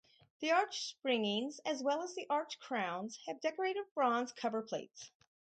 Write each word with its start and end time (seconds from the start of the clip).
The 0.39 0.51
arch 0.53 0.87
springings, 0.87 1.59
as 1.63 1.83
well 1.83 2.01
as 2.01 2.15
the 2.15 2.25
arch 2.27 2.57
crowns, 2.59 3.19
have 3.27 3.39
decorative 3.39 3.85
bronze 3.93 4.31
cover 4.33 4.63
plates. 4.63 5.11